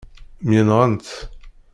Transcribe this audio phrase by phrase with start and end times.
[0.47, 1.07] Myenɣent.